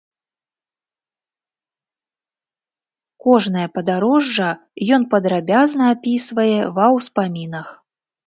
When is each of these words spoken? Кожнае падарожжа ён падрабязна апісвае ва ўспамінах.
Кожнае 3.25 3.65
падарожжа 3.77 4.49
ён 4.99 5.07
падрабязна 5.13 5.83
апісвае 5.97 6.57
ва 6.79 6.87
ўспамінах. 6.97 7.67